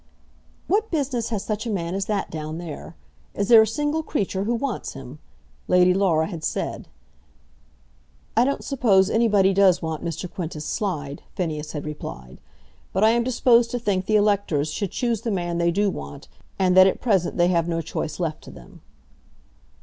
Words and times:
"What 0.65 0.89
business 0.89 1.29
has 1.29 1.43
such 1.43 1.67
a 1.67 1.69
man 1.69 1.93
as 1.93 2.05
that 2.05 2.31
down 2.31 2.57
there? 2.57 2.95
Is 3.35 3.49
there 3.49 3.61
a 3.61 3.67
single 3.67 4.01
creature 4.01 4.45
who 4.45 4.55
wants 4.55 4.93
him?" 4.93 5.19
Lady 5.67 5.93
Laura 5.93 6.25
had 6.25 6.43
said. 6.43 6.87
"I 8.35 8.43
don't 8.43 8.63
suppose 8.63 9.11
anybody 9.11 9.53
does 9.53 9.83
want 9.83 10.03
Mr. 10.03 10.27
Quintus 10.27 10.65
Slide," 10.65 11.21
Phineas 11.35 11.73
had 11.73 11.85
replied; 11.85 12.41
"but 12.91 13.03
I 13.03 13.11
am 13.11 13.23
disposed 13.23 13.69
to 13.69 13.79
think 13.79 14.07
the 14.07 14.15
electors 14.15 14.71
should 14.71 14.89
choose 14.89 15.21
the 15.21 15.29
man 15.29 15.59
they 15.59 15.69
do 15.69 15.87
want, 15.91 16.27
and 16.57 16.75
that 16.75 16.87
at 16.87 16.99
present 16.99 17.37
they 17.37 17.49
have 17.49 17.67
no 17.67 17.79
choice 17.79 18.19
left 18.19 18.41
to 18.45 18.49
them." 18.49 18.81